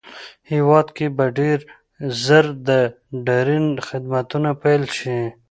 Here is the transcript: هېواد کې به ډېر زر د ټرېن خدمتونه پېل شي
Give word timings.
هېواد 0.51 0.87
کې 0.97 1.07
به 1.17 1.25
ډېر 1.39 1.59
زر 2.23 2.45
د 2.67 2.69
ټرېن 3.25 3.67
خدمتونه 3.87 4.49
پېل 4.61 4.83
شي 4.97 5.19